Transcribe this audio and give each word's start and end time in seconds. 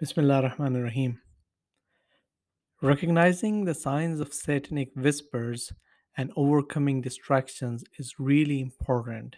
Bismillah 0.00 0.36
ar-Rahman 0.36 0.76
ar-Rahim. 0.76 1.20
Recognizing 2.80 3.66
the 3.66 3.74
signs 3.74 4.18
of 4.18 4.32
satanic 4.32 4.88
whispers 4.96 5.74
and 6.16 6.32
overcoming 6.36 7.02
distractions 7.02 7.84
is 7.98 8.14
really 8.18 8.62
important. 8.62 9.36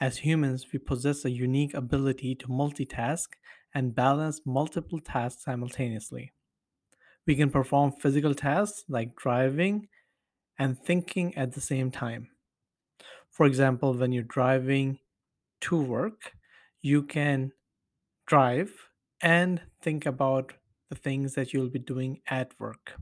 As 0.00 0.18
humans, 0.18 0.66
we 0.72 0.80
possess 0.80 1.24
a 1.24 1.30
unique 1.30 1.72
ability 1.72 2.34
to 2.34 2.48
multitask 2.48 3.28
and 3.72 3.94
balance 3.94 4.40
multiple 4.44 4.98
tasks 4.98 5.44
simultaneously. 5.44 6.32
We 7.24 7.36
can 7.36 7.50
perform 7.50 7.92
physical 7.92 8.34
tasks 8.34 8.82
like 8.88 9.14
driving 9.14 9.86
and 10.58 10.76
thinking 10.76 11.32
at 11.36 11.52
the 11.52 11.60
same 11.60 11.92
time. 11.92 12.30
For 13.30 13.46
example, 13.46 13.94
when 13.94 14.10
you're 14.10 14.24
driving 14.24 14.98
to 15.60 15.80
work, 15.80 16.32
you 16.82 17.04
can 17.04 17.52
drive 18.26 18.72
and 19.22 19.60
think 19.82 20.06
about 20.06 20.52
the 20.88 20.96
things 20.96 21.34
that 21.34 21.52
you'll 21.52 21.70
be 21.70 21.78
doing 21.78 22.20
at 22.28 22.58
work. 22.58 22.94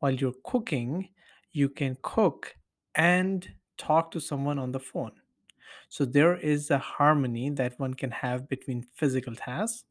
While 0.00 0.14
you're 0.14 0.34
cooking, 0.44 1.10
you 1.52 1.68
can 1.68 1.96
cook 2.02 2.56
and 2.94 3.48
talk 3.78 4.10
to 4.12 4.20
someone 4.20 4.58
on 4.58 4.72
the 4.72 4.80
phone. 4.80 5.12
So 5.88 6.04
there 6.04 6.36
is 6.36 6.70
a 6.70 6.78
harmony 6.78 7.50
that 7.50 7.78
one 7.78 7.94
can 7.94 8.10
have 8.10 8.48
between 8.48 8.82
physical 8.82 9.34
tasks 9.34 9.84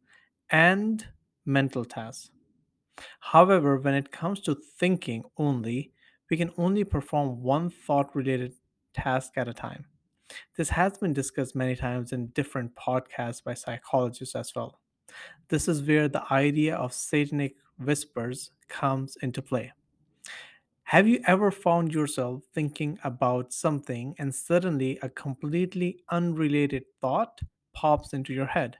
and 0.49 1.07
mental 1.45 1.85
tasks. 1.85 2.31
However, 3.19 3.77
when 3.77 3.93
it 3.93 4.11
comes 4.11 4.41
to 4.41 4.55
thinking 4.55 5.25
only, 5.37 5.93
we 6.29 6.37
can 6.37 6.51
only 6.57 6.83
perform 6.83 7.41
one 7.41 7.69
thought 7.69 8.15
related 8.15 8.55
task 8.93 9.33
at 9.37 9.47
a 9.47 9.53
time. 9.53 9.85
This 10.57 10.69
has 10.69 10.97
been 10.97 11.13
discussed 11.13 11.55
many 11.55 11.75
times 11.75 12.13
in 12.13 12.27
different 12.27 12.75
podcasts 12.75 13.43
by 13.43 13.53
psychologists 13.53 14.35
as 14.35 14.53
well. 14.55 14.79
This 15.49 15.67
is 15.67 15.81
where 15.83 16.07
the 16.07 16.31
idea 16.31 16.75
of 16.75 16.93
satanic 16.93 17.55
whispers 17.77 18.51
comes 18.67 19.17
into 19.21 19.41
play. 19.41 19.73
Have 20.83 21.07
you 21.07 21.19
ever 21.25 21.51
found 21.51 21.93
yourself 21.93 22.43
thinking 22.53 22.97
about 23.03 23.51
something 23.51 24.15
and 24.17 24.33
suddenly 24.33 24.97
a 25.01 25.09
completely 25.09 26.03
unrelated 26.09 26.85
thought 27.01 27.41
pops 27.73 28.13
into 28.13 28.33
your 28.33 28.45
head? 28.45 28.77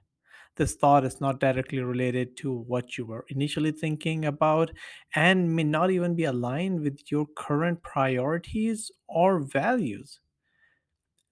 This 0.56 0.76
thought 0.76 1.04
is 1.04 1.20
not 1.20 1.40
directly 1.40 1.80
related 1.80 2.38
to 2.38 2.52
what 2.54 2.98
you 2.98 3.06
were 3.06 3.26
initially 3.28 3.72
thinking 3.72 4.24
about 4.24 4.72
and 5.16 5.56
may 5.56 5.64
not 5.64 5.92
even 5.92 6.16
be 6.16 6.24
aligned 6.24 6.80
with 6.82 7.12
your 7.12 7.26
current 7.36 7.84
priorities 7.84 8.92
or 9.08 9.40
values. 9.40 10.22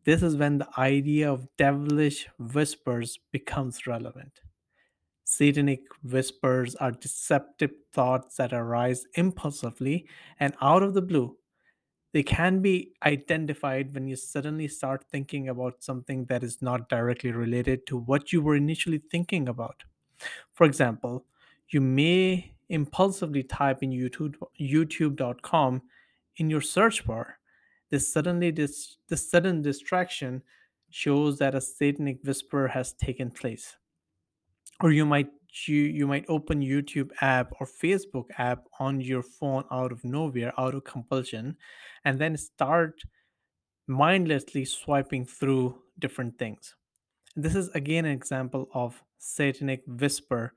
This 0.03 0.21
is 0.21 0.35
when 0.35 0.59
the 0.59 0.69
idea 0.79 1.31
of 1.31 1.47
devilish 1.57 2.27
whispers 2.37 3.17
becomes 3.31 3.87
relevant. 3.87 4.41
Satanic 5.25 5.81
whispers 6.03 6.75
are 6.75 6.91
deceptive 6.91 7.71
thoughts 7.93 8.35
that 8.35 8.53
arise 8.53 9.05
impulsively 9.15 10.07
and 10.39 10.53
out 10.61 10.83
of 10.83 10.93
the 10.93 11.01
blue. 11.01 11.37
They 12.11 12.23
can 12.23 12.61
be 12.61 12.93
identified 13.03 13.93
when 13.93 14.07
you 14.07 14.15
suddenly 14.15 14.67
start 14.67 15.05
thinking 15.11 15.49
about 15.49 15.83
something 15.83 16.25
that 16.25 16.43
is 16.43 16.61
not 16.61 16.89
directly 16.89 17.31
related 17.31 17.87
to 17.87 17.97
what 17.97 18.31
you 18.31 18.41
were 18.41 18.55
initially 18.55 19.01
thinking 19.09 19.49
about. 19.49 19.83
For 20.51 20.65
example, 20.65 21.25
you 21.69 21.81
may 21.81 22.53
impulsively 22.69 23.43
type 23.43 23.81
in 23.81 23.89
YouTube, 23.89 24.35
youtube.com 24.59 25.81
in 26.37 26.49
your 26.49 26.61
search 26.61 27.05
bar. 27.05 27.39
This 27.89 28.11
suddenly 28.11 28.51
this, 28.51 28.97
sudden 29.15 29.61
distraction 29.61 30.43
shows 30.89 31.39
that 31.39 31.55
a 31.55 31.61
satanic 31.61 32.19
whisper 32.23 32.67
has 32.67 32.93
taken 32.93 33.31
place 33.31 33.75
or 34.83 34.91
you 34.91 35.05
might 35.05 35.29
you, 35.67 35.75
you 35.75 36.07
might 36.07 36.25
open 36.29 36.61
youtube 36.61 37.09
app 37.21 37.53
or 37.59 37.67
facebook 37.67 38.25
app 38.37 38.65
on 38.79 39.01
your 39.01 39.23
phone 39.23 39.63
out 39.71 39.91
of 39.91 40.03
nowhere 40.03 40.53
out 40.59 40.75
of 40.75 40.83
compulsion 40.83 41.55
and 42.05 42.19
then 42.19 42.37
start 42.37 43.01
mindlessly 43.87 44.65
swiping 44.65 45.25
through 45.25 45.75
different 45.99 46.37
things. 46.37 46.75
This 47.35 47.55
is 47.55 47.69
again 47.69 48.05
an 48.05 48.11
example 48.11 48.69
of 48.73 49.01
satanic 49.17 49.83
whisper 49.87 50.53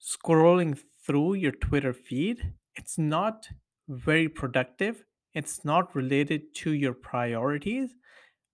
scrolling 0.00 0.78
through 1.04 1.34
your 1.34 1.52
twitter 1.52 1.92
feed. 1.92 2.52
It's 2.74 2.98
not 2.98 3.48
very 3.88 4.28
productive. 4.28 5.04
It's 5.34 5.64
not 5.64 5.94
related 5.94 6.54
to 6.56 6.72
your 6.72 6.94
priorities 6.94 7.94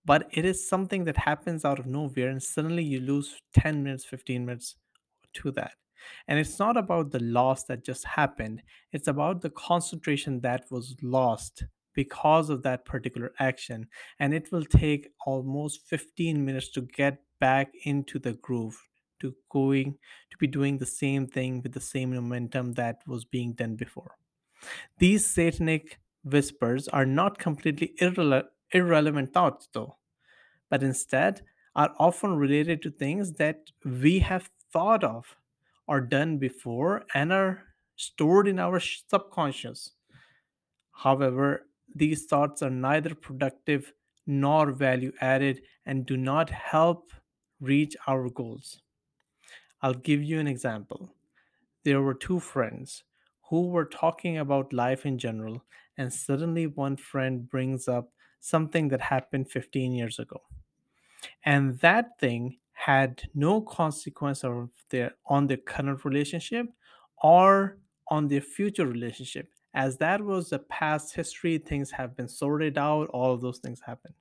but 0.05 0.29
it 0.33 0.45
is 0.45 0.69
something 0.69 1.05
that 1.05 1.17
happens 1.17 1.65
out 1.65 1.79
of 1.79 1.87
nowhere 1.87 2.29
and 2.29 2.43
suddenly 2.43 2.83
you 2.83 3.01
lose 3.01 3.37
10 3.55 3.83
minutes 3.83 4.05
15 4.05 4.45
minutes 4.45 4.77
to 5.35 5.51
that. 5.53 5.73
And 6.27 6.39
it's 6.39 6.59
not 6.59 6.77
about 6.77 7.13
the 7.13 7.23
loss 7.23 7.65
that 7.65 7.85
just 7.85 8.05
happened 8.05 8.63
it's 8.93 9.09
about 9.09 9.41
the 9.41 9.51
concentration 9.51 10.41
that 10.41 10.65
was 10.71 10.97
lost 11.03 11.65
because 11.95 12.51
of 12.51 12.63
that 12.63 12.85
particular 12.85 13.33
action 13.39 13.87
and 14.19 14.35
it 14.35 14.51
will 14.51 14.65
take 14.65 15.11
almost 15.27 15.87
15 15.87 16.45
minutes 16.45 16.71
to 16.71 16.83
get 16.83 17.23
back 17.39 17.73
into 17.85 18.19
the 18.19 18.33
groove 18.35 18.81
to 19.21 19.35
going 19.51 19.97
to 20.31 20.37
be 20.39 20.47
doing 20.47 20.79
the 20.79 20.87
same 20.87 21.27
thing 21.27 21.63
with 21.63 21.73
the 21.73 21.81
same 21.81 22.15
momentum 22.15 22.73
that 22.75 23.01
was 23.07 23.25
being 23.25 23.53
done 23.53 23.77
before. 23.77 24.17
These 24.99 25.27
satanic 25.27 25.99
whispers 26.25 26.89
are 26.89 27.07
not 27.07 27.39
completely 27.39 27.95
irrele- 28.01 28.49
irrelevant 28.73 29.33
thoughts 29.33 29.69
though 29.73 29.97
but 30.71 30.83
instead 30.83 31.43
are 31.77 31.95
often 31.99 32.37
related 32.37 32.83
to 32.83 32.91
things 32.91 33.35
that 33.35 33.71
we 33.85 34.19
have 34.21 34.51
thought 34.73 35.05
of 35.05 35.37
or 35.87 36.01
done 36.01 36.39
before 36.39 37.05
and 37.15 37.33
are 37.33 37.65
stored 37.97 38.49
in 38.49 38.59
our 38.59 38.81
subconscious. 38.81 39.93
However, 40.93 41.67
these 41.95 42.25
thoughts 42.25 42.63
are 42.63 42.71
neither 42.71 43.15
productive 43.15 43.93
nor 44.27 44.73
value 44.73 45.13
added 45.21 45.63
and 45.85 46.07
do 46.07 46.17
not 46.17 46.49
help 46.49 47.13
reach 47.61 47.95
our 48.07 48.31
goals. 48.31 48.81
I'll 49.83 49.95
give 49.95 50.23
you 50.23 50.39
an 50.39 50.47
example. 50.47 51.15
There 51.85 52.03
were 52.03 52.15
two 52.15 52.41
friends 52.41 53.05
who 53.51 53.69
were 53.69 53.87
talking 53.87 54.39
about 54.39 54.73
life 54.73 55.07
in 55.07 55.19
general, 55.19 55.65
and 55.97 56.13
suddenly 56.13 56.67
one 56.67 56.97
friend 56.97 57.49
brings 57.49 57.89
up 57.89 58.13
something 58.43 58.89
that 58.89 59.01
happened 59.01 59.49
15 59.49 59.93
years 59.93 60.19
ago. 60.19 60.43
And 61.45 61.79
that 61.79 62.19
thing 62.19 62.59
had 62.73 63.23
no 63.35 63.61
consequence 63.61 64.43
of 64.43 64.69
their 64.91 65.13
on 65.27 65.47
their 65.47 65.59
current 65.59 66.05
relationship 66.05 66.67
or 67.23 67.79
on 68.09 68.27
their 68.27 68.41
future 68.41 68.87
relationship. 68.87 69.49
As 69.75 69.97
that 69.99 70.21
was 70.21 70.51
the 70.51 70.59
past 70.59 71.15
history 71.15 71.59
things 71.59 71.91
have 71.93 72.17
been 72.17 72.29
sorted 72.29 72.77
out 72.77 73.09
all 73.11 73.33
of 73.33 73.41
those 73.41 73.59
things 73.61 73.81
happened. 73.81 74.15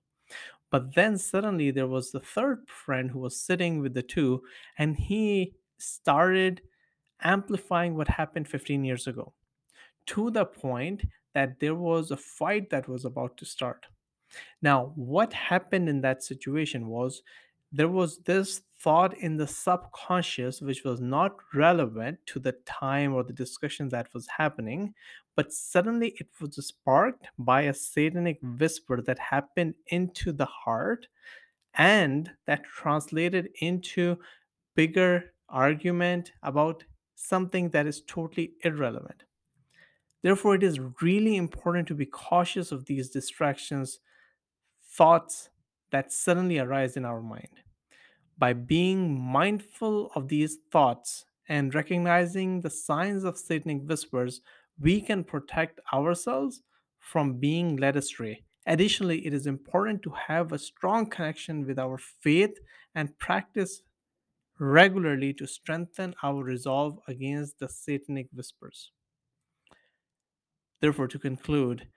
But 0.70 0.94
then 0.94 1.18
suddenly 1.18 1.72
there 1.72 1.88
was 1.88 2.12
the 2.12 2.20
third 2.20 2.70
friend 2.70 3.10
who 3.10 3.20
was 3.20 3.36
sitting 3.36 3.82
with 3.82 3.96
the 3.96 4.04
two 4.04 4.44
and 4.78 4.96
he 4.96 5.54
started 5.80 6.62
amplifying 7.24 7.98
what 7.98 8.08
happened 8.08 8.48
15 8.48 8.86
years 8.86 9.08
ago 9.08 9.34
to 10.06 10.30
the 10.30 10.46
point 10.46 11.04
that 11.34 11.60
there 11.60 11.76
was 11.76 12.12
a 12.12 12.18
fight 12.18 12.70
that 12.70 12.88
was 12.88 13.06
about 13.06 13.38
to 13.38 13.46
start 13.46 13.88
now, 14.62 14.94
what 14.96 15.34
happened 15.34 15.90
in 15.90 16.02
that 16.02 16.24
situation 16.24 16.88
was 16.88 17.22
there 17.72 17.88
was 17.88 18.20
this 18.20 18.62
thought 18.80 19.18
in 19.18 19.38
the 19.38 19.48
subconscious 19.48 20.62
which 20.62 20.84
was 20.84 21.00
not 21.00 21.38
relevant 21.54 22.20
to 22.26 22.40
the 22.40 22.52
time 22.66 23.14
or 23.14 23.24
the 23.24 23.34
discussion 23.34 23.90
that 23.90 24.14
was 24.14 24.28
happening, 24.28 24.94
but 25.36 25.54
suddenly 25.54 26.16
it 26.20 26.28
was 26.40 26.56
sparked 26.66 27.28
by 27.38 27.62
a 27.62 27.74
satanic 27.74 28.40
whisper 28.60 29.02
that 29.02 29.20
happened 29.20 29.76
into 29.88 30.32
the 30.32 30.46
heart 30.46 31.08
and 31.76 32.32
that 32.46 32.64
translated 32.66 33.50
into 33.62 34.18
bigger 34.76 35.34
argument 35.48 36.32
about 36.44 36.84
something 37.16 37.70
that 37.70 37.86
is 37.86 38.02
totally 38.02 38.54
irrelevant. 38.64 39.24
Therefore, 40.24 40.56
it 40.56 40.64
is 40.64 40.80
really 41.02 41.36
important 41.36 41.88
to 41.88 41.96
be 41.96 42.06
cautious 42.06 42.72
of 42.72 42.86
these 42.86 43.10
distractions 43.10 44.00
thoughts 44.92 45.50
that 45.92 46.12
suddenly 46.12 46.60
arise 46.60 46.98
in 46.98 47.06
our 47.06 47.22
mind. 47.22 47.62
By 48.38 48.54
being 48.54 49.20
mindful 49.20 50.12
of 50.16 50.28
these 50.28 50.58
thoughts 50.72 51.26
and 51.48 51.76
recognizing 51.76 52.62
the 52.62 52.70
signs 52.70 53.24
of 53.24 53.38
satanic 53.38 53.84
whispers, 53.84 54.42
we 54.80 55.02
can 55.02 55.24
protect 55.24 55.80
ourselves 55.94 56.62
from 57.00 57.40
being 57.40 57.76
led 57.78 57.96
astray. 57.96 58.44
Additionally, 58.66 59.26
it 59.26 59.34
is 59.34 59.48
important 59.48 60.02
to 60.04 60.12
have 60.12 60.52
a 60.52 60.60
strong 60.60 61.08
connection 61.08 61.66
with 61.66 61.80
our 61.80 61.98
faith 61.98 62.58
and 62.96 63.18
practice 63.20 63.82
regularly 64.60 65.34
to 65.34 65.48
strengthen 65.48 66.14
our 66.22 66.44
resolve 66.44 67.00
against 67.08 67.60
the 67.60 67.68
satanic 67.68 68.28
whispers. 68.32 68.92
Therefore, 70.80 71.08
to 71.08 71.20
conclude, 71.20 71.88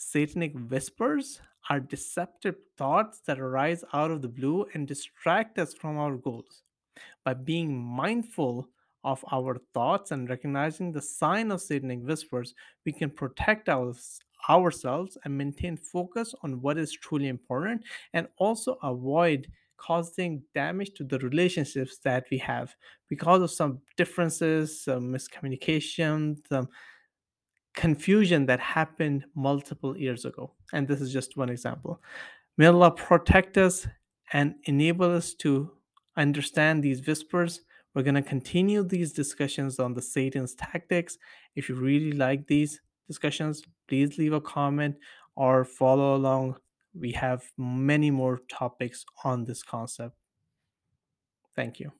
satanic 0.00 0.54
whispers 0.70 1.42
are 1.68 1.78
deceptive 1.78 2.56
thoughts 2.78 3.20
that 3.26 3.38
arise 3.38 3.84
out 3.92 4.10
of 4.10 4.22
the 4.22 4.28
blue 4.28 4.64
and 4.72 4.88
distract 4.88 5.58
us 5.58 5.74
from 5.74 5.98
our 5.98 6.16
goals. 6.16 6.62
By 7.24 7.34
being 7.34 7.76
mindful 7.76 8.68
of 9.04 9.22
our 9.30 9.58
thoughts 9.74 10.10
and 10.10 10.28
recognizing 10.28 10.90
the 10.90 11.02
sign 11.02 11.50
of 11.50 11.60
satanic 11.60 12.00
whispers, 12.02 12.54
we 12.86 12.92
can 12.92 13.10
protect 13.10 13.68
our, 13.68 13.92
ourselves 14.48 15.18
and 15.24 15.36
maintain 15.36 15.76
focus 15.76 16.34
on 16.42 16.62
what 16.62 16.78
is 16.78 16.92
truly 16.92 17.28
important 17.28 17.82
and 18.14 18.26
also 18.38 18.78
avoid 18.82 19.48
causing 19.76 20.42
damage 20.54 20.92
to 20.94 21.04
the 21.04 21.18
relationships 21.18 21.98
that 22.04 22.24
we 22.30 22.38
have 22.38 22.74
because 23.08 23.42
of 23.42 23.50
some 23.50 23.80
differences, 23.96 24.82
some 24.82 25.12
miscommunication, 25.12 26.36
some 26.48 26.68
confusion 27.74 28.46
that 28.46 28.60
happened 28.60 29.24
multiple 29.34 29.96
years 29.96 30.24
ago. 30.24 30.52
And 30.72 30.86
this 30.86 31.00
is 31.00 31.12
just 31.12 31.36
one 31.36 31.48
example. 31.48 32.02
May 32.56 32.66
Allah 32.66 32.90
protect 32.90 33.56
us 33.56 33.86
and 34.32 34.54
enable 34.64 35.10
us 35.10 35.34
to 35.34 35.70
understand 36.16 36.82
these 36.82 37.06
whispers. 37.06 37.62
We're 37.94 38.02
going 38.02 38.14
to 38.14 38.22
continue 38.22 38.84
these 38.84 39.12
discussions 39.12 39.78
on 39.78 39.94
the 39.94 40.02
Satan's 40.02 40.54
tactics. 40.54 41.18
If 41.56 41.68
you 41.68 41.74
really 41.74 42.12
like 42.12 42.46
these 42.46 42.80
discussions, 43.08 43.62
please 43.88 44.18
leave 44.18 44.32
a 44.32 44.40
comment 44.40 44.96
or 45.34 45.64
follow 45.64 46.14
along. 46.14 46.56
We 46.94 47.12
have 47.12 47.42
many 47.56 48.10
more 48.10 48.40
topics 48.48 49.04
on 49.24 49.44
this 49.44 49.62
concept. 49.62 50.14
Thank 51.56 51.80
you. 51.80 51.88